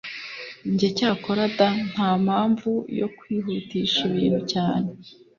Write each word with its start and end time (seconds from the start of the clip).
njye 0.71 0.87
cyakora 0.97 1.43
da, 1.57 1.69
ntamamvu 1.89 2.71
yo 2.99 3.07
kwihutisha 3.17 3.99
ibintu 4.09 4.41
cyane 4.51 4.89